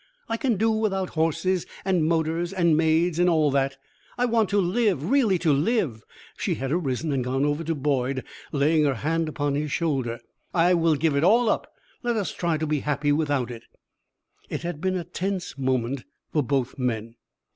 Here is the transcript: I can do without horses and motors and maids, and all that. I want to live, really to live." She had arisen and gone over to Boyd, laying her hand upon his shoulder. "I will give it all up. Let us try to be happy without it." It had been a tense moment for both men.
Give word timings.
I 0.27 0.35
can 0.35 0.57
do 0.57 0.71
without 0.71 1.11
horses 1.11 1.67
and 1.85 2.03
motors 2.07 2.51
and 2.53 2.75
maids, 2.75 3.19
and 3.19 3.29
all 3.29 3.51
that. 3.51 3.77
I 4.17 4.25
want 4.25 4.49
to 4.49 4.57
live, 4.59 5.11
really 5.11 5.37
to 5.37 5.53
live." 5.53 6.03
She 6.35 6.55
had 6.55 6.71
arisen 6.71 7.11
and 7.13 7.23
gone 7.23 7.45
over 7.45 7.63
to 7.63 7.75
Boyd, 7.75 8.23
laying 8.51 8.83
her 8.85 8.95
hand 8.95 9.29
upon 9.29 9.53
his 9.53 9.71
shoulder. 9.71 10.17
"I 10.55 10.73
will 10.73 10.95
give 10.95 11.15
it 11.15 11.23
all 11.23 11.49
up. 11.49 11.71
Let 12.01 12.15
us 12.15 12.31
try 12.33 12.57
to 12.57 12.65
be 12.65 12.79
happy 12.79 13.11
without 13.11 13.51
it." 13.51 13.65
It 14.49 14.63
had 14.63 14.81
been 14.81 14.95
a 14.97 15.03
tense 15.03 15.55
moment 15.55 16.03
for 16.33 16.41
both 16.41 16.79
men. 16.79 17.13